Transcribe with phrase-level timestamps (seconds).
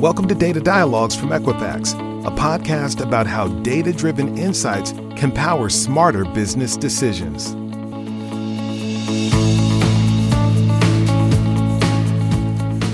[0.00, 1.92] Welcome to Data Dialogues from Equifax,
[2.26, 7.52] a podcast about how data driven insights can power smarter business decisions.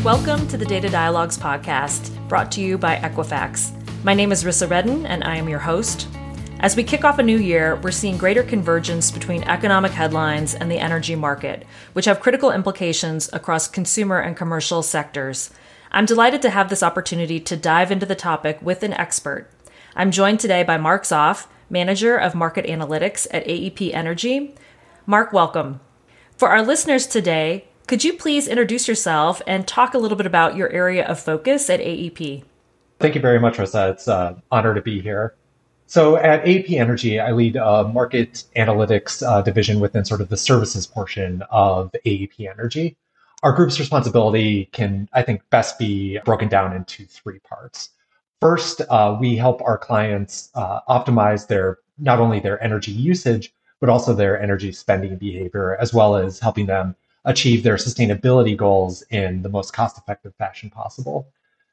[0.04, 3.70] Welcome to the Data Dialogues podcast, brought to you by Equifax.
[4.02, 6.08] My name is Rissa Redden, and I am your host.
[6.58, 10.68] As we kick off a new year, we're seeing greater convergence between economic headlines and
[10.68, 15.50] the energy market, which have critical implications across consumer and commercial sectors.
[15.96, 19.48] I'm delighted to have this opportunity to dive into the topic with an expert.
[19.94, 24.54] I'm joined today by Mark Zoff, Manager of Market Analytics at AEP Energy.
[25.06, 25.80] Mark, welcome.
[26.36, 30.54] For our listeners today, could you please introduce yourself and talk a little bit about
[30.54, 32.44] your area of focus at AEP?
[33.00, 33.92] Thank you very much, Rissa.
[33.92, 35.34] It's an uh, honor to be here.
[35.86, 40.36] So at AEP Energy, I lead a market analytics uh, division within sort of the
[40.36, 42.98] services portion of AEP Energy
[43.46, 47.90] our group's responsibility can, I think, best be broken down into three parts.
[48.40, 53.88] First, uh, we help our clients uh, optimize their not only their energy usage, but
[53.88, 59.42] also their energy spending behavior, as well as helping them achieve their sustainability goals in
[59.42, 61.28] the most cost effective fashion possible.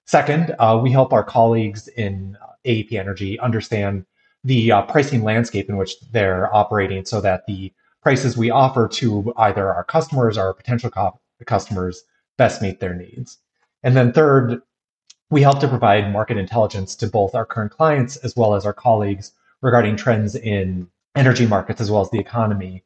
[0.06, 4.06] Second, uh, we help our colleagues in uh, AEP Energy understand
[4.44, 9.34] the uh, pricing landscape in which they're operating so that the prices we offer to
[9.38, 12.04] either our customers or potential co- the customers
[12.38, 13.38] best meet their needs.
[13.84, 14.62] And then third,
[15.30, 18.74] we help to provide market intelligence to both our current clients as well as our
[18.74, 22.84] colleagues regarding trends in energy markets as well as the economy.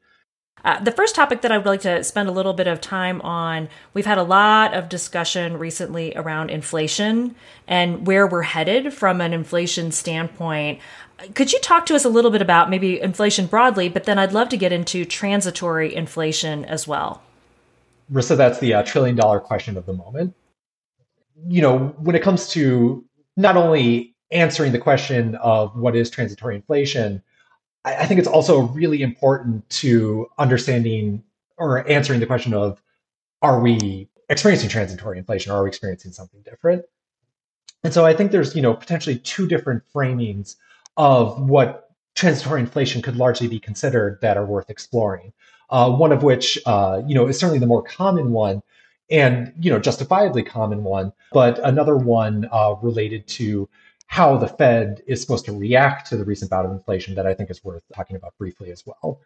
[0.66, 3.22] Uh, the first topic that I would like to spend a little bit of time
[3.22, 7.36] on, we've had a lot of discussion recently around inflation
[7.68, 10.80] and where we're headed from an inflation standpoint.
[11.36, 14.34] Could you talk to us a little bit about maybe inflation broadly, but then I'd
[14.34, 17.22] love to get into transitory inflation as well?
[18.12, 20.34] Rissa, that's the uh, trillion dollar question of the moment.
[21.48, 23.04] You know, when it comes to
[23.36, 27.22] not only answering the question of what is transitory inflation,
[27.86, 31.24] I, I think it's also really important to understanding
[31.58, 32.82] or answering the question of
[33.42, 36.84] are we experiencing transitory inflation or are we experiencing something different?
[37.84, 40.56] And so I think there's, you know, potentially two different framings
[40.98, 45.32] of what transitory inflation could largely be considered that are worth exploring
[45.70, 48.62] uh, one of which, uh, you know, is certainly the more common one
[49.10, 53.70] and, you know, justifiably common one, but another one uh, related to
[54.08, 57.34] how the Fed is supposed to react to the recent bout of inflation that I
[57.34, 59.20] think is worth talking about briefly as well.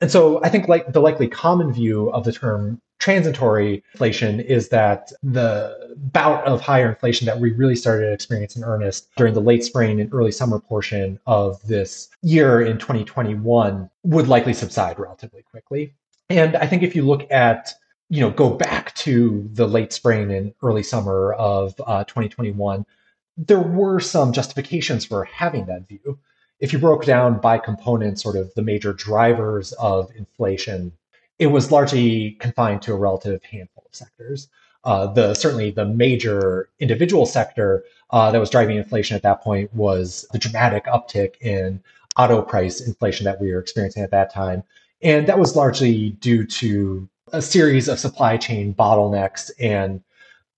[0.00, 4.68] And so I think like the likely common view of the term transitory inflation is
[4.68, 9.34] that the bout of higher inflation that we really started to experience in earnest during
[9.34, 14.98] the late spring and early summer portion of this year in 2021 would likely subside
[14.98, 15.94] relatively quickly.
[16.28, 17.72] And I think if you look at
[18.10, 22.84] you know go back to the late spring and early summer of uh, 2021
[23.36, 26.18] there were some justifications for having that view
[26.60, 30.92] if you broke down by component sort of the major drivers of inflation,
[31.38, 34.48] it was largely confined to a relative handful of sectors.
[34.84, 39.72] Uh, the certainly the major individual sector uh, that was driving inflation at that point
[39.74, 41.82] was the dramatic uptick in
[42.18, 44.62] auto price inflation that we were experiencing at that time,
[45.02, 50.02] and that was largely due to a series of supply chain bottlenecks and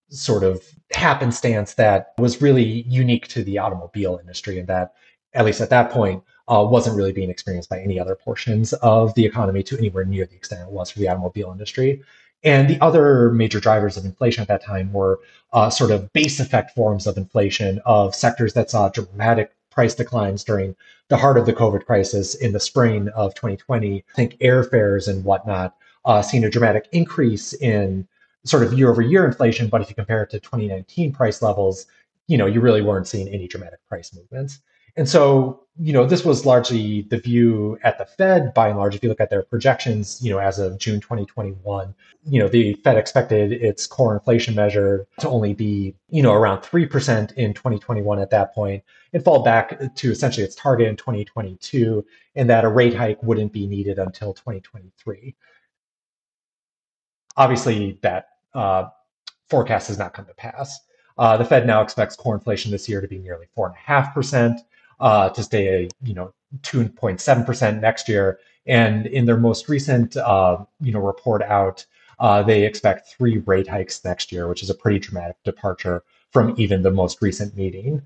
[0.09, 4.95] sort of happenstance that was really unique to the automobile industry, and that
[5.35, 9.15] at least at that point, uh, wasn't really being experienced by any other portions of
[9.15, 12.03] the economy to anywhere near the extent it was for the automobile industry.
[12.45, 15.21] And the other major drivers of inflation at that time were
[15.53, 20.43] uh, sort of base effect forms of inflation of sectors that saw dramatic price declines
[20.43, 20.75] during
[21.09, 23.99] the heart of the COVID crisis in the spring of 2020.
[23.99, 28.09] I think airfares and whatnot uh, seen a dramatic increase in
[28.45, 29.69] sort of year over year inflation.
[29.69, 31.87] But if you compare it to 2019 price levels,
[32.27, 34.61] you know, you really weren't seeing any dramatic price movements.
[34.97, 38.95] And so, you know, this was largely the view at the Fed by and large.
[38.95, 41.95] If you look at their projections, you know, as of June 2021,
[42.27, 46.61] you know, the Fed expected its core inflation measure to only be, you know, around
[46.61, 48.85] 3% in 2021 at that point
[49.15, 53.53] and fall back to essentially its target in 2022 and that a rate hike wouldn't
[53.53, 55.35] be needed until 2023.
[57.39, 58.85] Obviously, that uh,
[59.49, 60.81] forecast has not come to pass.
[61.17, 64.59] Uh, the Fed now expects core inflation this year to be nearly 4.5%
[65.03, 66.33] uh, to stay, you know,
[66.63, 68.39] 2.7% next year.
[68.67, 71.85] And in their most recent, uh, you know, report out,
[72.21, 76.55] uh, they expect three rate hikes next year, which is a pretty dramatic departure from
[76.57, 78.01] even the most recent meeting.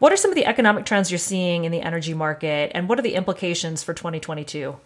[0.00, 2.98] What are some of the economic trends you're seeing in the energy market, and what
[2.98, 4.76] are the implications for 2022?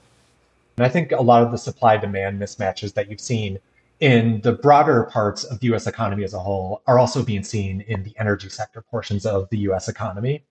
[0.76, 3.58] And I think a lot of the supply demand mismatches that you've seen
[3.98, 7.80] in the broader parts of the US economy as a whole are also being seen
[7.82, 10.44] in the energy sector portions of the US economy,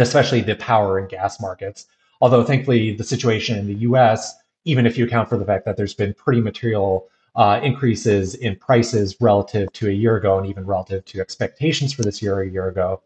[0.00, 1.86] especially the power and gas markets.
[2.20, 5.76] Although, thankfully, the situation in the US, even if you account for the fact that
[5.76, 10.64] there's been pretty material uh, increases in prices relative to a year ago and even
[10.64, 13.02] relative to expectations for this year a year ago,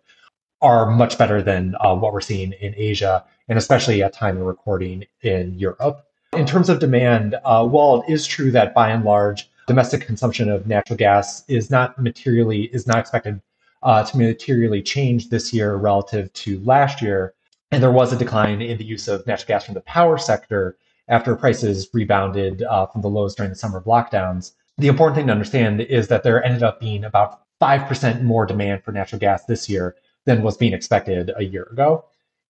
[0.61, 4.43] are much better than uh, what we're seeing in Asia, and especially at time of
[4.43, 6.05] recording in Europe.
[6.35, 10.49] In terms of demand, uh, while it is true that by and large, domestic consumption
[10.49, 13.41] of natural gas is not materially is not expected
[13.83, 17.35] uh, to materially change this year relative to last year,
[17.71, 20.77] and there was a decline in the use of natural gas from the power sector
[21.09, 24.53] after prices rebounded uh, from the lows during the summer lockdowns.
[24.77, 28.85] The important thing to understand is that there ended up being about 5% more demand
[28.85, 32.05] for natural gas this year than was being expected a year ago.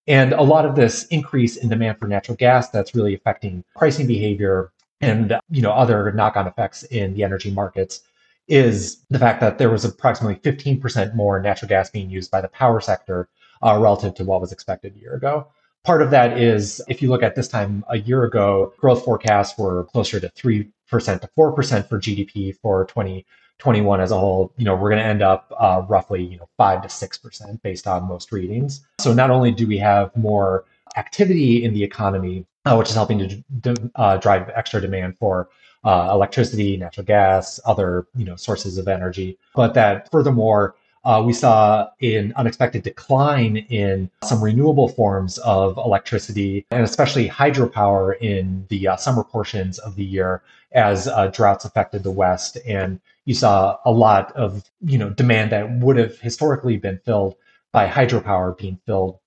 [0.06, 4.06] And a lot of this increase in demand for natural gas that's really affecting pricing
[4.06, 8.00] behavior and you know other knock-on effects in the energy markets
[8.48, 12.48] is the fact that there was approximately 15% more natural gas being used by the
[12.48, 13.28] power sector
[13.62, 15.46] uh, relative to what was expected a year ago.
[15.84, 19.58] Part of that is if you look at this time a year ago, growth forecasts
[19.58, 24.74] were closer to 3% to 4% for GDP for 2021 as a whole, you know,
[24.74, 28.08] we're going to end up uh, roughly, you know, five to six percent based on
[28.08, 28.86] most readings.
[29.00, 30.64] So not only do we have more
[30.96, 35.48] activity in the economy, uh, which is helping to uh, drive extra demand for
[35.84, 40.74] uh, electricity, natural gas, other you know sources of energy, but that furthermore.
[41.04, 48.20] Uh, we saw an unexpected decline in some renewable forms of electricity, and especially hydropower
[48.20, 50.42] in the uh, summer portions of the year
[50.72, 52.58] as droughts affected the West.
[52.66, 57.36] And you saw a lot of you know demand that would have historically been filled
[57.72, 59.18] by hydropower being filled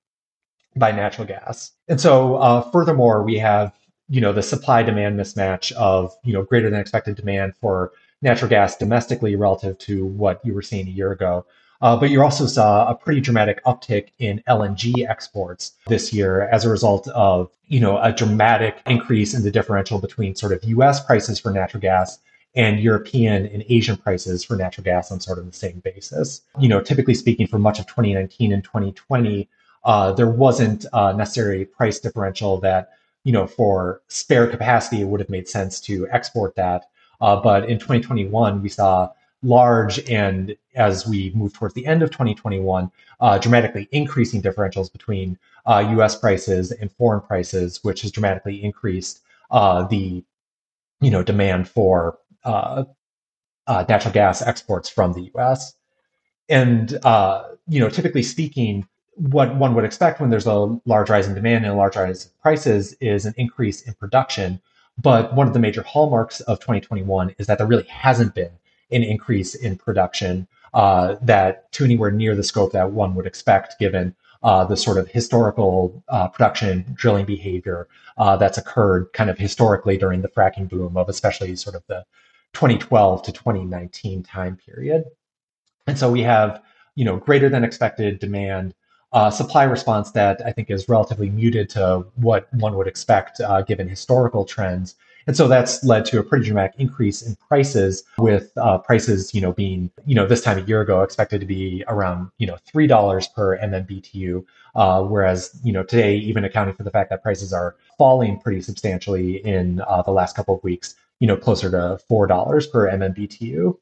[0.76, 1.72] by natural gas.
[1.88, 3.74] And so, uh, furthermore, we have
[4.12, 8.50] you know the supply demand mismatch of you know greater than expected demand for natural
[8.50, 11.46] gas domestically relative to what you were seeing a year ago.
[11.82, 16.64] Uh, but you also saw a pretty dramatic uptick in LNG exports this year as
[16.64, 21.04] a result of you know a dramatic increase in the differential between sort of U.S.
[21.04, 22.20] prices for natural gas
[22.54, 26.42] and European and Asian prices for natural gas on sort of the same basis.
[26.60, 29.48] You know, typically speaking, for much of 2019 and 2020,
[29.86, 32.90] uh, there wasn't a necessary price differential that,
[33.24, 36.86] you know, for spare capacity, it would have made sense to export that.
[37.20, 39.10] Uh, but in 2021, we saw
[39.44, 45.38] large and as we move towards the end of 2021, uh, dramatically increasing differentials between
[45.68, 49.22] US uh, prices and foreign prices, which has dramatically increased
[49.52, 50.24] uh, the
[51.02, 52.84] you know demand for uh,
[53.68, 55.74] uh, natural gas exports from the U.S.
[56.50, 56.92] And
[57.68, 58.88] you know, typically speaking,
[59.30, 62.26] what one would expect when there's a large rise in demand and a large rise
[62.26, 64.60] in prices is an increase in production.
[64.98, 68.52] But one of the major hallmarks of 2021 is that there really hasn't been
[68.92, 73.78] an increase in production uh, that to anywhere near the scope that one would expect
[73.80, 77.88] given uh, the sort of historical uh, production drilling behavior
[78.18, 82.04] uh, that's occurred kind of historically during the fracking boom of especially sort of the
[82.54, 85.04] 2012 to 2019 time period.
[85.86, 86.62] And so we have,
[86.96, 88.74] you know, greater than expected demand,
[89.14, 93.62] uh, supply response that I think is relatively muted to what one would expect uh,
[93.62, 94.96] given historical trends.
[95.28, 99.42] And so that's led to a pretty dramatic increase in prices, with uh, prices, you
[99.42, 102.58] know, being, you know, this time a year ago expected to be around, you know,
[102.66, 104.44] three dollars per MMBTU,
[104.76, 108.62] uh, whereas, you know, today, even accounting for the fact that prices are falling pretty
[108.62, 113.78] substantially in uh, the last couple of weeks, you know, closer to $4 per MMBTU.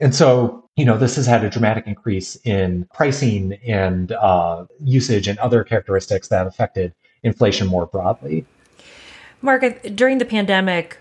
[0.00, 5.28] And so, you know, this has had a dramatic increase in pricing and uh, usage
[5.28, 8.46] and other characteristics that affected inflation more broadly.
[9.42, 10.98] Mark, during the pandemic,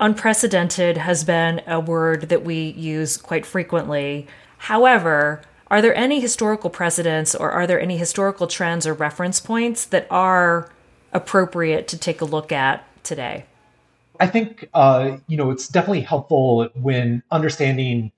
[0.00, 4.26] unprecedented has been a word that we use quite frequently.
[4.58, 9.84] However, are there any historical precedents or are there any historical trends or reference points
[9.86, 10.72] that are
[11.12, 13.44] appropriate to take a look at today?
[14.20, 18.12] I think uh, you know it's definitely helpful when understanding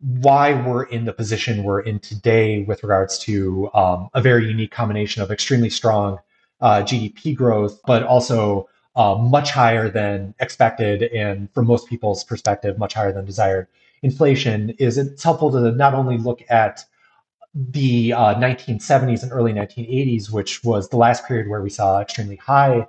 [0.00, 4.70] why we're in the position we're in today with regards to um, a very unique
[4.70, 6.18] combination of extremely strong
[6.60, 12.78] uh, GDP growth, but also uh, much higher than expected, and from most people's perspective,
[12.78, 13.66] much higher than desired
[14.02, 14.70] inflation.
[14.78, 16.84] Is it's helpful to not only look at
[17.54, 22.36] the 1970s uh, and early 1980s, which was the last period where we saw extremely
[22.36, 22.86] high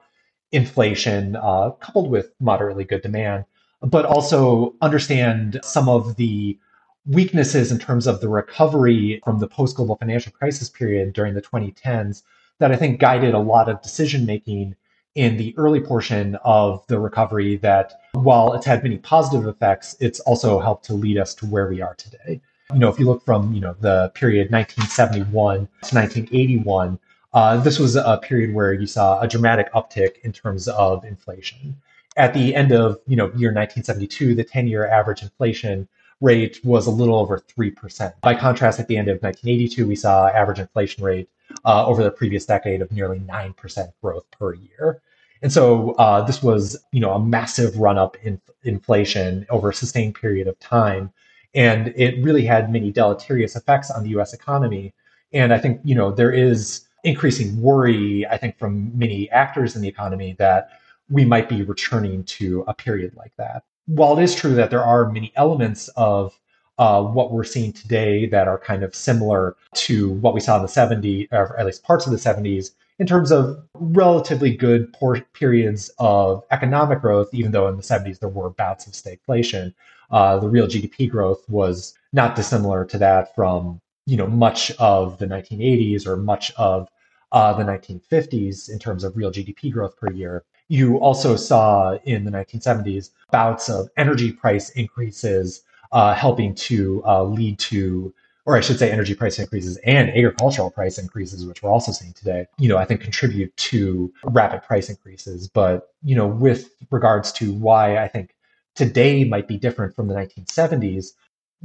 [0.52, 3.46] inflation uh, coupled with moderately good demand,
[3.82, 6.58] but also understand some of the
[7.06, 11.42] weaknesses in terms of the recovery from the post global financial crisis period during the
[11.42, 12.24] 2010s
[12.60, 14.76] that I think guided a lot of decision making
[15.16, 20.20] in the early portion of the recovery that while it's had many positive effects, it's
[20.22, 22.42] also helped to lead us to where we are today.
[22.72, 27.00] You know, if you look from, you know, the period 1971 to 1981,
[27.34, 31.76] uh, this was a period where you saw a dramatic uptick in terms of inflation.
[32.18, 35.88] At the end of, you know, year 1972, the 10-year average inflation
[36.22, 38.14] rate was a little over 3%.
[38.22, 41.30] By contrast, at the end of 1982, we saw average inflation rate
[41.66, 45.02] uh, over the previous decade of nearly 9% growth per year.
[45.42, 49.74] And so uh, this was, you know, a massive run up in inflation over a
[49.74, 51.12] sustained period of time.
[51.56, 54.94] And it really had many deleterious effects on the US economy.
[55.32, 59.82] And I think, you know, there is increasing worry, I think, from many actors in
[59.82, 60.70] the economy that
[61.10, 63.64] we might be returning to a period like that.
[63.88, 66.40] While it is true that there are many elements of
[66.78, 70.62] uh, what we're seeing today that are kind of similar to what we saw in
[70.62, 74.94] the 70s, or at least parts of the 70s, in terms of relatively good
[75.34, 79.74] periods of economic growth, even though in the 70s there were bouts of stagflation.
[80.12, 85.20] Uh, the real GDP growth was not dissimilar to that from you know much of
[85.20, 86.90] the 1980s or much of
[87.32, 90.44] uh, the 1950s in terms of real GDP growth per year.
[90.68, 95.62] You also saw in the 1970s bouts of energy price increases
[95.92, 98.14] uh, helping to uh, lead to,
[98.46, 102.14] or I should say, energy price increases and agricultural price increases, which we're also seeing
[102.14, 105.48] today, you know, I think contribute to rapid price increases.
[105.48, 108.36] But, you know, with regards to why I think
[108.76, 111.14] today might be different from the 1970s,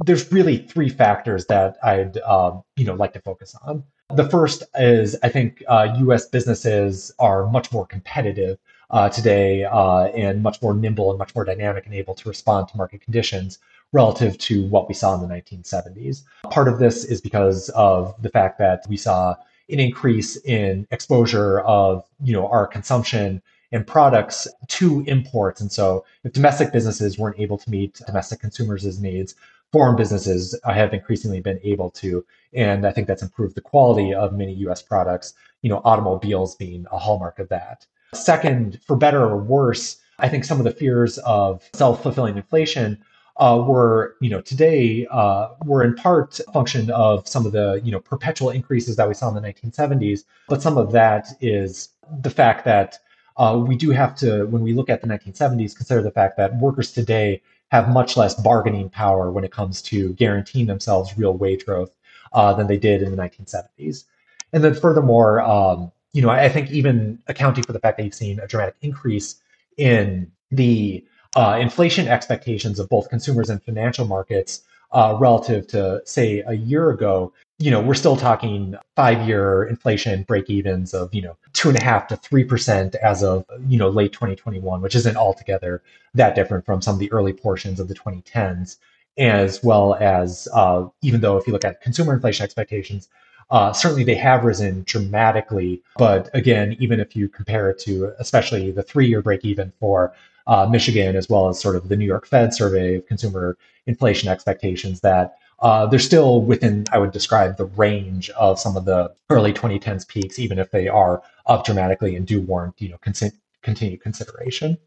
[0.03, 3.83] there's really three factors that I'd, um, you know, like to focus on.
[4.13, 6.27] The first is I think uh, U.S.
[6.27, 8.59] businesses are much more competitive
[8.91, 12.67] uh, today uh, and much more nimble and much more dynamic and able to respond
[12.67, 13.57] to market conditions
[13.93, 16.23] relative to what we saw in the 1970s.
[16.51, 19.35] Part of this is because of the fact that we saw
[19.69, 25.59] an increase in exposure of you know our consumption and products to imports.
[25.59, 29.35] And so if domestic businesses weren't able to meet domestic consumers' needs,
[29.71, 32.25] foreign businesses have increasingly been able to.
[32.53, 36.85] And I think that's improved the quality of many US products, you know, automobiles being
[36.91, 37.85] a hallmark of that.
[38.13, 43.03] Second, for better or worse, I think some of the fears of self fulfilling inflation
[43.37, 47.81] uh, were, you know, today uh, were in part a function of some of the,
[47.83, 50.23] you know, perpetual increases that we saw in the 1970s.
[50.47, 51.89] But some of that is
[52.21, 52.99] the fact that
[53.37, 56.55] uh, we do have to, when we look at the 1970s, consider the fact that
[56.57, 57.41] workers today
[57.71, 61.91] have much less bargaining power when it comes to guaranteeing themselves real wage growth
[62.33, 64.05] uh, than they did in the 1970s.
[64.53, 68.13] And then furthermore, um, you know, I think even accounting for the fact that you've
[68.13, 69.35] seen a dramatic increase
[69.77, 71.05] in the
[71.35, 74.61] uh, inflation expectations of both consumers and financial markets
[74.95, 80.93] uh, relative to, say, a year ago, you know, we're still talking five-year inflation break-evens
[80.93, 84.13] of, you know, two and a half to three percent as of, you know, late
[84.13, 85.83] 2021, which isn't altogether
[86.13, 88.77] that different from some of the early portions of the 2010s,
[89.17, 93.09] as well as uh, even though if you look at consumer inflation expectations,
[93.51, 95.81] uh, certainly they have risen dramatically.
[95.97, 100.13] But again, even if you compare it to especially the three-year break-even for
[100.47, 104.29] uh, Michigan, as well as sort of the New York Fed survey of consumer inflation
[104.29, 109.13] expectations, that uh, they're still within, I would describe, the range of some of the
[109.29, 113.31] early 2010s peaks, even if they are up dramatically and do warrant, you know, con-
[113.61, 114.77] continued consideration.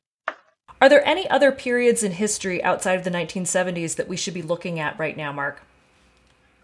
[0.80, 4.42] Are there any other periods in history outside of the 1970s that we should be
[4.42, 5.62] looking at right now, Mark?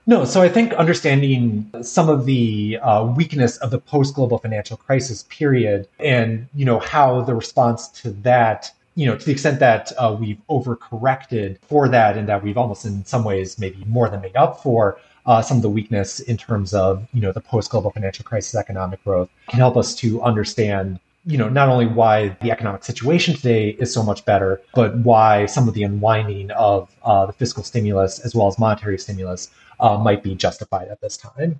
[0.06, 5.24] No, so I think understanding some of the uh, weakness of the post-global financial crisis
[5.30, 9.92] period, and you know how the response to that you know, to the extent that
[9.98, 14.20] uh, we've overcorrected for that and that we've almost in some ways maybe more than
[14.20, 17.90] made up for uh, some of the weakness in terms of, you know, the post-global
[17.90, 22.50] financial crisis economic growth can help us to understand, you know, not only why the
[22.50, 27.26] economic situation today is so much better, but why some of the unwinding of uh,
[27.26, 31.58] the fiscal stimulus as well as monetary stimulus uh, might be justified at this time.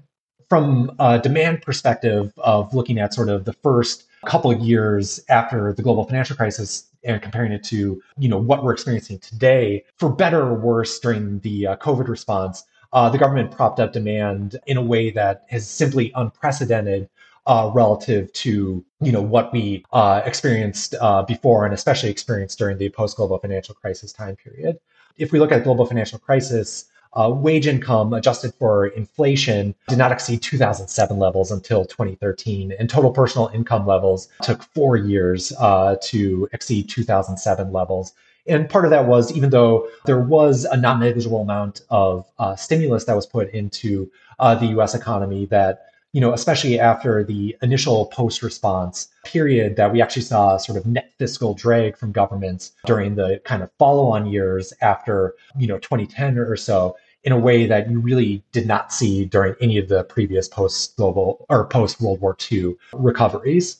[0.51, 5.73] From a demand perspective of looking at sort of the first couple of years after
[5.73, 10.11] the global financial crisis and comparing it to you know what we're experiencing today for
[10.11, 14.77] better or worse during the uh, covid response uh, the government propped up demand in
[14.77, 17.09] a way that is simply unprecedented
[17.47, 22.79] uh, relative to you know what we uh, experienced uh, before and especially experienced during
[22.79, 24.79] the post-global financial crisis time period.
[25.17, 30.13] If we look at global financial crisis uh, wage income adjusted for inflation did not
[30.13, 36.49] exceed 2007 levels until 2013, and total personal income levels took four years uh, to
[36.53, 38.13] exceed 2007 levels.
[38.47, 42.57] And part of that was even though there was a non negligible amount of uh,
[42.57, 47.57] stimulus that was put into uh, the US economy, that you know, especially after the
[47.61, 52.71] initial post response period that we actually saw sort of net fiscal drag from governments
[52.87, 57.39] during the kind of follow on years after, you know, 2010 or so in a
[57.39, 61.67] way that you really did not see during any of the previous post global or
[61.67, 63.79] post World War II recoveries.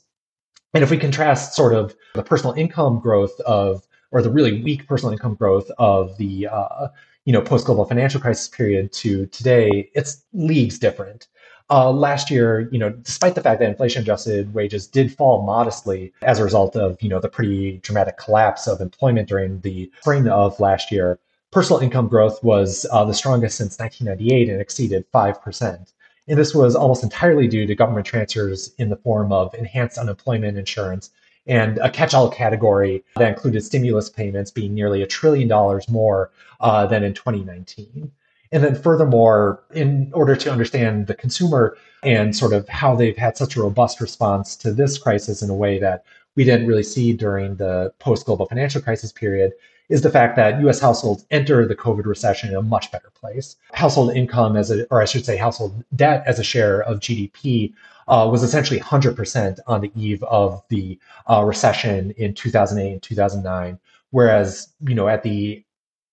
[0.73, 4.89] And if we contrast sort of the personal income growth of, or the really weak
[4.89, 6.89] personal income growth of the, uh,
[7.27, 11.29] you know, post global financial crisis period to today, it's leagues different.
[11.71, 16.13] Uh, last year, you know, despite the fact that inflation adjusted wages did fall modestly
[16.23, 20.29] as a result of, you know, the pretty dramatic collapse of employment during the spring
[20.29, 21.19] of last year,
[21.55, 25.93] personal income growth was uh, the strongest since 1998 and exceeded 5%.
[26.27, 30.59] And this was almost entirely due to government transfers in the form of enhanced unemployment
[30.59, 31.11] insurance
[31.47, 36.33] and a catch all category that included stimulus payments being nearly a trillion dollars more
[36.61, 38.11] uh, than in 2019.
[38.51, 43.37] And then, furthermore, in order to understand the consumer and sort of how they've had
[43.37, 47.13] such a robust response to this crisis in a way that we didn't really see
[47.13, 49.53] during the post global financial crisis period,
[49.89, 53.57] is the fact that US households enter the COVID recession in a much better place.
[53.73, 57.73] Household income as a, or I should say household debt as a share of GDP
[58.09, 60.99] uh, was essentially 100% on the eve of the
[61.31, 63.79] uh, recession in 2008 and 2009.
[64.11, 65.65] Whereas, you know, at the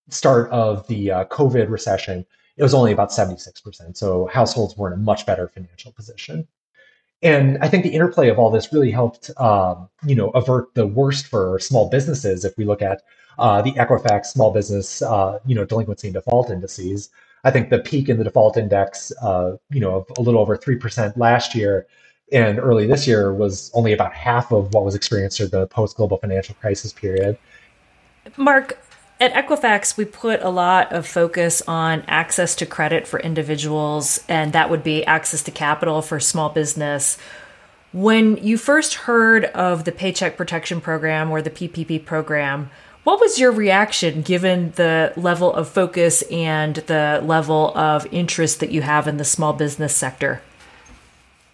[0.10, 2.26] start of the uh, COVID recession,
[2.58, 3.98] it was only about 76%.
[3.98, 6.48] So households were in a much better financial position.
[7.24, 10.88] And I think the interplay of all this really helped, um, you know, avert the
[10.88, 12.44] worst for small businesses.
[12.44, 13.04] If we look at
[13.40, 17.10] uh, the Equifax small business, uh, you know, delinquency and default indices,
[17.44, 20.56] I think the peak in the default index, uh, you know, of a little over
[20.56, 21.88] three percent last year
[22.32, 25.98] and early this year was only about half of what was experienced during the post
[25.98, 27.38] global financial crisis period.
[28.38, 28.78] Mark,
[29.20, 34.54] at Equifax, we put a lot of focus on access to credit for individuals, and
[34.54, 37.18] that would be access to capital for small business.
[37.92, 42.70] When you first heard of the Paycheck Protection Program or the PPP program,
[43.04, 48.72] what was your reaction given the level of focus and the level of interest that
[48.72, 50.42] you have in the small business sector?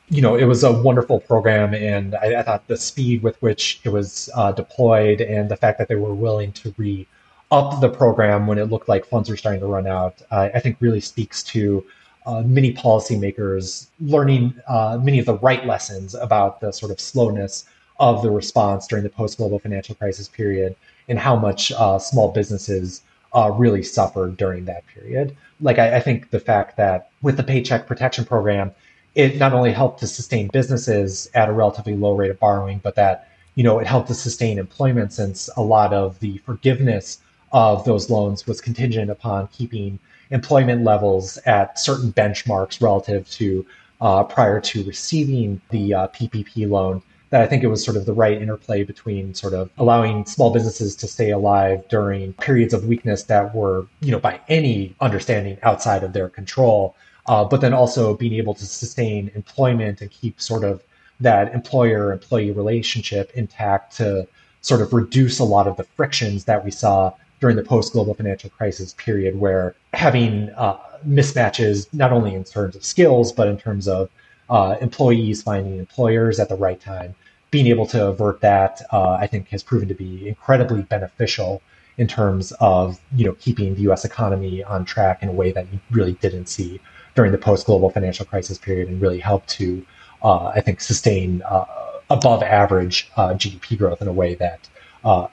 [0.10, 3.82] You know, it was a wonderful program, and I, I thought the speed with which
[3.84, 7.08] it was uh, deployed and the fact that they were willing to re
[7.50, 10.60] up the program when it looked like funds were starting to run out, uh, I
[10.60, 11.86] think really speaks to
[12.26, 17.66] uh, many policymakers learning uh, many of the right lessons about the sort of slowness
[18.00, 20.76] of the response during the post global financial crisis period
[21.08, 23.02] and how much uh, small businesses
[23.34, 25.36] uh, really suffered during that period.
[25.62, 28.72] Like, I, I think the fact that with the Paycheck Protection Program,
[29.16, 32.96] it not only helped to sustain businesses at a relatively low rate of borrowing, but
[32.96, 37.20] that you know it helped to sustain employment since a lot of the forgiveness
[37.52, 39.98] of those loans was contingent upon keeping
[40.30, 43.66] employment levels at certain benchmarks relative to
[44.02, 47.02] uh, prior to receiving the uh, PPP loan.
[47.30, 50.52] That I think it was sort of the right interplay between sort of allowing small
[50.52, 55.58] businesses to stay alive during periods of weakness that were, you know, by any understanding
[55.64, 60.40] outside of their control, uh, but then also being able to sustain employment and keep
[60.40, 60.82] sort of
[61.20, 64.28] that employer employee relationship intact to
[64.62, 68.14] sort of reduce a lot of the frictions that we saw during the post global
[68.14, 73.58] financial crisis period, where having uh, mismatches, not only in terms of skills, but in
[73.58, 74.10] terms of
[74.50, 77.16] uh, employees finding employers at the right time,
[77.52, 81.62] being able to avert that, uh, I think has proven to be incredibly beneficial
[81.98, 84.06] in terms of you know keeping the U.S.
[84.06, 86.80] economy on track in a way that you really didn't see
[87.16, 89.86] during the post global financial crisis period, and really helped to,
[90.22, 91.66] uh, I think, sustain uh,
[92.10, 94.70] above average uh, GDP growth in a way that
[95.04, 95.28] uh,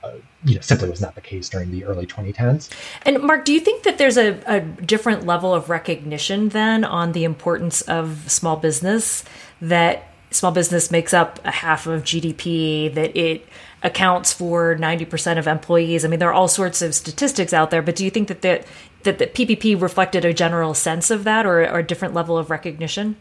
[0.45, 2.69] you know, simply was not the case during the early 2010s.
[3.03, 7.13] And Mark, do you think that there's a, a different level of recognition then on
[7.13, 9.25] the importance of small business?
[9.61, 13.47] That small business makes up a half of GDP, that it
[13.83, 16.05] accounts for 90% of employees.
[16.05, 18.43] I mean, there are all sorts of statistics out there, but do you think that
[18.43, 18.67] that,
[19.05, 22.51] that the PPP reflected a general sense of that or, or a different level of
[22.51, 23.17] recognition?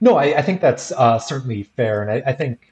[0.00, 2.02] No, I, I think that's uh, certainly fair.
[2.02, 2.69] And I, I think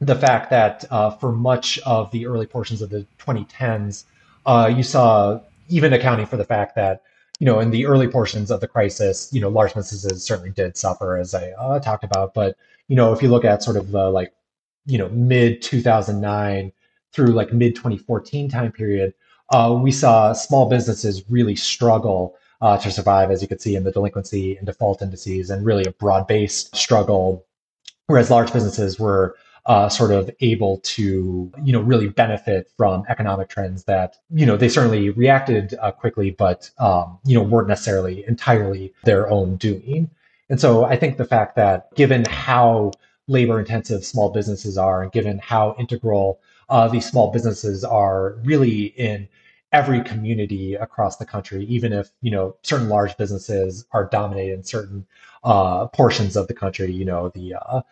[0.00, 4.04] the fact that uh, for much of the early portions of the 2010s,
[4.46, 7.02] uh, you saw even accounting for the fact that
[7.38, 10.76] you know in the early portions of the crisis, you know large businesses certainly did
[10.76, 12.34] suffer, as I uh, talked about.
[12.34, 12.56] But
[12.88, 14.32] you know if you look at sort of the like
[14.86, 16.72] you know mid 2009
[17.12, 19.12] through like mid 2014 time period,
[19.50, 22.36] uh, we saw small businesses really struggle.
[22.62, 25.84] Uh, to survive, as you could see in the delinquency and default indices, and really
[25.84, 27.46] a broad-based struggle,
[28.06, 29.34] whereas large businesses were
[29.66, 34.56] uh, sort of able to, you know, really benefit from economic trends that, you know,
[34.56, 40.10] they certainly reacted uh, quickly, but, um, you know, weren't necessarily entirely their own doing.
[40.48, 42.92] And so I think the fact that given how
[43.28, 48.86] labor intensive small businesses are and given how integral uh, these small businesses are really
[48.96, 49.28] in
[49.72, 54.64] every community across the country, even if you know certain large businesses are dominated in
[54.64, 55.06] certain
[55.44, 56.92] uh, portions of the country.
[56.92, 57.82] You know the uh,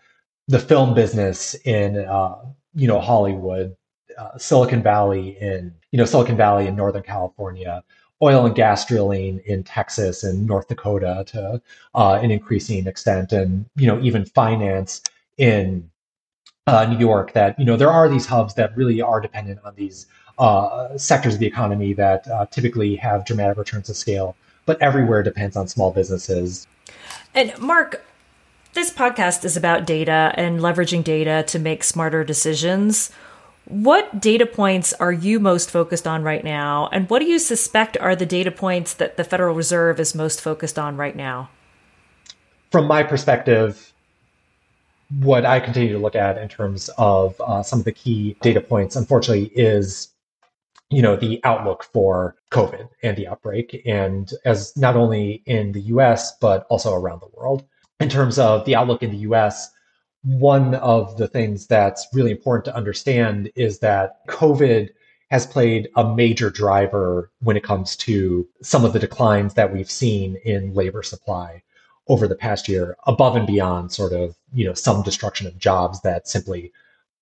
[0.48, 2.36] the film business in uh,
[2.74, 3.76] you know Hollywood,
[4.18, 7.84] uh, Silicon Valley in you know Silicon Valley in Northern California,
[8.22, 11.62] oil and gas drilling in Texas and North Dakota to
[11.94, 15.02] uh, an increasing extent, and you know even finance
[15.36, 15.88] in
[16.66, 17.32] uh, New York.
[17.34, 20.06] That you know there are these hubs that really are dependent on these
[20.38, 24.34] uh, sectors of the economy that uh, typically have dramatic returns to scale,
[24.64, 26.66] but everywhere depends on small businesses.
[27.34, 28.04] And Mark,
[28.74, 33.10] this podcast is about data and leveraging data to make smarter decisions.
[33.64, 36.88] What data points are you most focused on right now?
[36.90, 40.40] And what do you suspect are the data points that the Federal Reserve is most
[40.40, 41.50] focused on right now?
[42.70, 43.92] From my perspective,
[45.20, 48.60] what I continue to look at in terms of uh, some of the key data
[48.60, 50.08] points, unfortunately, is
[50.90, 55.80] you know the outlook for COVID and the outbreak, and as not only in the
[55.92, 56.36] U.S.
[56.40, 57.64] but also around the world.
[58.00, 59.70] In terms of the outlook in the U.S.,
[60.22, 64.90] one of the things that's really important to understand is that COVID
[65.30, 69.90] has played a major driver when it comes to some of the declines that we've
[69.90, 71.62] seen in labor supply
[72.08, 76.00] over the past year, above and beyond sort of you know some destruction of jobs
[76.02, 76.72] that simply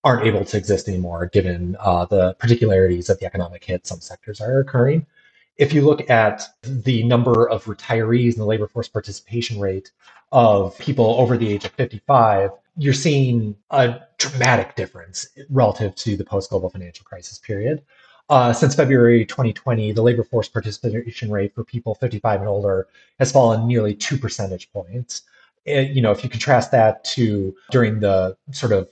[0.04, 4.40] aren't able to exist anymore given uh, the particularities of the economic hit some sectors
[4.40, 5.04] are occurring.
[5.58, 9.90] If you look at the number of retirees and the labor force participation rate
[10.32, 16.24] of people over the age of 55, you're seeing a dramatic difference relative to the
[16.24, 17.82] post global financial crisis period.
[18.28, 22.88] Uh, since February 2020, the labor force participation rate for people 55 and older
[23.18, 25.22] has fallen nearly two percentage points.
[25.64, 28.88] It, you know, if you contrast that to during the sort of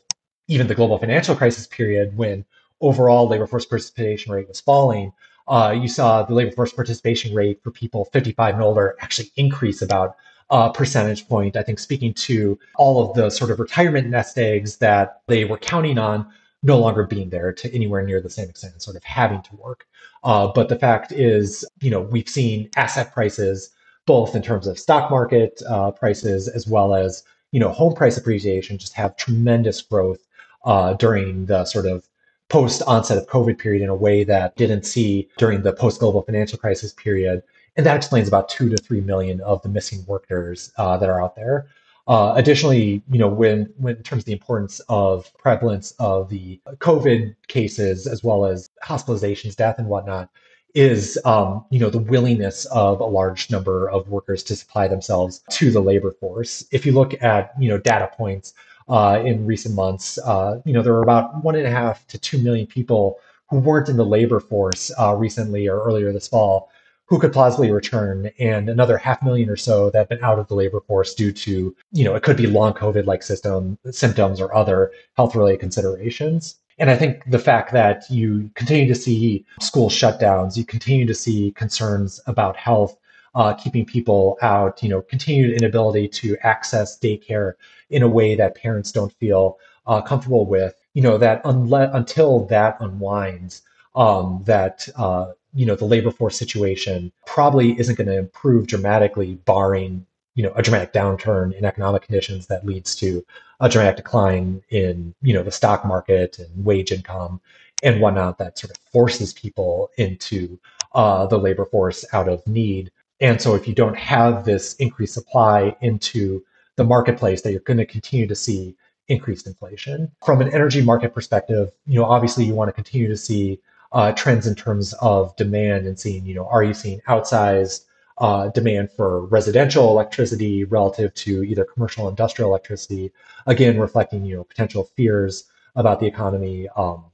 [0.46, 2.44] even the global financial crisis period when
[2.80, 5.12] overall labor force participation rate was falling,
[5.48, 9.82] uh, you saw the labor force participation rate for people 55 and older actually increase
[9.82, 10.16] about
[10.50, 11.56] a percentage point.
[11.56, 15.58] I think speaking to all of the sort of retirement nest eggs that they were
[15.58, 16.26] counting on
[16.62, 19.56] no longer being there to anywhere near the same extent, and sort of having to
[19.56, 19.86] work.
[20.24, 23.70] Uh, but the fact is, you know, we've seen asset prices,
[24.06, 28.16] both in terms of stock market uh, prices as well as, you know, home price
[28.16, 30.26] appreciation, just have tremendous growth
[30.64, 32.08] uh, during the sort of
[32.54, 36.22] post onset of COVID period in a way that didn't see during the post global
[36.22, 37.42] financial crisis period.
[37.76, 41.20] And that explains about two to three million of the missing workers uh, that are
[41.20, 41.66] out there.
[42.06, 46.60] Uh, additionally, you know, when, when in terms of the importance of prevalence of the
[46.78, 50.30] COVID cases as well as hospitalizations, death, and whatnot,
[50.76, 55.42] is um, you know the willingness of a large number of workers to supply themselves
[55.50, 56.64] to the labor force.
[56.70, 58.54] If you look at you know data points
[58.88, 62.18] uh, in recent months, uh, you know there were about one and a half to
[62.18, 63.18] two million people
[63.50, 66.70] who weren't in the labor force uh, recently or earlier this fall
[67.06, 70.48] who could plausibly return, and another half million or so that have been out of
[70.48, 74.40] the labor force due to, you know, it could be long COVID like system symptoms
[74.40, 76.56] or other health related considerations.
[76.78, 81.14] And I think the fact that you continue to see school shutdowns, you continue to
[81.14, 82.96] see concerns about health,
[83.34, 87.54] uh, keeping people out, you know, continued inability to access daycare
[87.90, 92.46] in a way that parents don't feel uh, comfortable with, you know, that unle- until
[92.46, 93.62] that unwinds,
[93.94, 99.36] um, that uh, you know the labor force situation probably isn't going to improve dramatically
[99.46, 103.24] barring you know a dramatic downturn in economic conditions that leads to
[103.60, 107.40] a dramatic decline in you know the stock market and wage income
[107.82, 110.58] and whatnot that sort of forces people into
[110.94, 112.90] uh, the labor force out of need
[113.24, 116.44] and so if you don't have this increased supply into
[116.76, 118.76] the marketplace that you're going to continue to see
[119.08, 123.16] increased inflation from an energy market perspective you know obviously you want to continue to
[123.16, 123.60] see
[123.94, 127.84] uh, trends in terms of demand and seeing, you know, are you seeing outsized
[128.18, 133.10] uh, demand for residential electricity relative to either commercial industrial electricity,
[133.46, 135.44] again, reflecting, you know, potential fears
[135.76, 136.68] about the economy.
[136.76, 137.04] Um,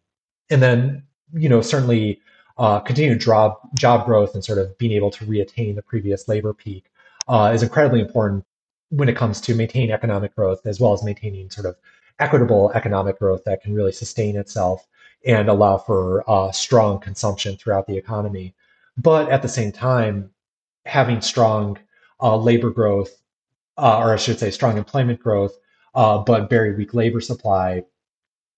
[0.51, 1.03] and then,
[1.35, 2.18] you know, certainly
[2.61, 6.53] uh, continued job, job growth and sort of being able to reattain the previous labor
[6.53, 6.92] peak
[7.27, 8.44] uh, is incredibly important
[8.90, 11.75] when it comes to maintaining economic growth as well as maintaining sort of
[12.18, 14.87] equitable economic growth that can really sustain itself
[15.25, 18.55] and allow for uh, strong consumption throughout the economy.
[18.99, 20.31] But at the same time,
[20.85, 21.79] having strong
[22.20, 23.23] uh, labor growth,
[23.79, 25.57] uh, or I should say, strong employment growth,
[25.94, 27.85] uh, but very weak labor supply,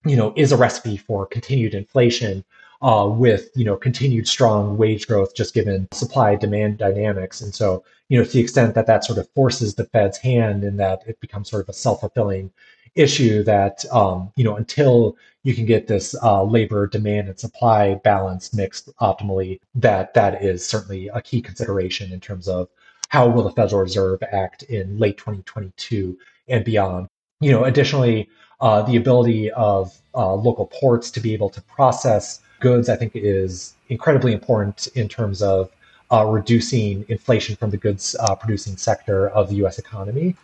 [0.04, 2.44] you know, is a recipe for continued inflation
[2.82, 7.40] uh, with you know continued strong wage growth, just given supply demand dynamics.
[7.40, 10.64] And so, you know, to the extent that that sort of forces the Fed's hand
[10.64, 12.50] and that it becomes sort of a self fulfilling
[12.94, 17.94] issue that um, you know until you can get this uh, labor demand and supply
[17.94, 22.68] balance mixed optimally, that that is certainly a key consideration in terms of
[23.08, 26.16] how will the Federal Reserve act in late 2022
[26.48, 27.08] and beyond.
[27.40, 28.28] You know, additionally,
[28.60, 33.12] uh, the ability of uh, local ports to be able to process goods, I think,
[33.14, 35.70] is incredibly important in terms of
[36.10, 39.78] uh, reducing inflation from the goods uh, producing sector of the U.S.
[39.78, 40.36] economy.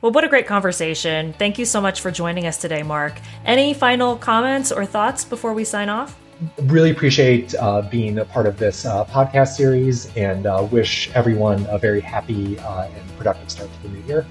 [0.00, 1.32] Well, what a great conversation.
[1.34, 3.14] Thank you so much for joining us today, Mark.
[3.44, 6.18] Any final comments or thoughts before we sign off?
[6.64, 11.64] Really appreciate uh, being a part of this uh, podcast series and uh, wish everyone
[11.70, 14.26] a very happy uh, and productive start to the new year.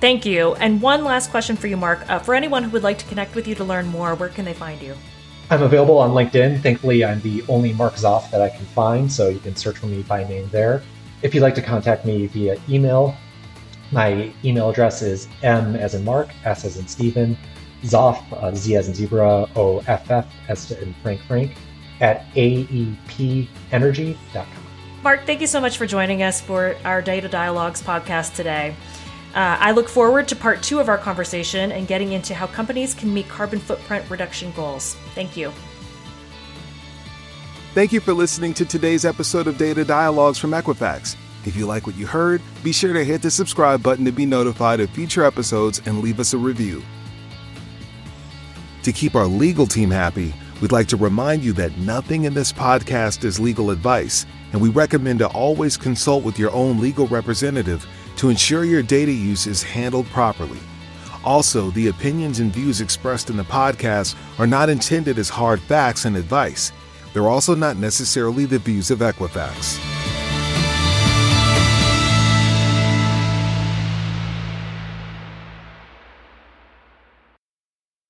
[0.00, 0.54] Thank you.
[0.54, 2.08] And one last question for you, Mark.
[2.08, 4.44] Uh, for anyone who would like to connect with you to learn more, where can
[4.44, 4.94] they find you?
[5.52, 6.62] I'm available on LinkedIn.
[6.62, 9.84] Thankfully, I'm the only Mark Zoff that I can find, so you can search for
[9.84, 10.82] me by name there.
[11.20, 13.14] If you'd like to contact me via email,
[13.90, 17.36] my email address is m as in Mark, s as in Stephen,
[17.82, 21.52] Zoff, uh, z as in zebra, o f f as in Frank Frank,
[22.00, 24.46] at aepenergy.com.
[25.02, 28.74] Mark, thank you so much for joining us for our Data Dialogues podcast today.
[29.34, 32.92] Uh, I look forward to part two of our conversation and getting into how companies
[32.92, 34.94] can meet carbon footprint reduction goals.
[35.14, 35.52] Thank you.
[37.72, 41.16] Thank you for listening to today's episode of Data Dialogues from Equifax.
[41.46, 44.26] If you like what you heard, be sure to hit the subscribe button to be
[44.26, 46.82] notified of future episodes and leave us a review.
[48.82, 52.52] To keep our legal team happy, we'd like to remind you that nothing in this
[52.52, 57.86] podcast is legal advice, and we recommend to always consult with your own legal representative
[58.22, 60.60] to ensure your data use is handled properly.
[61.24, 66.04] Also, the opinions and views expressed in the podcast are not intended as hard facts
[66.04, 66.70] and advice.
[67.12, 70.21] They're also not necessarily the views of Equifax.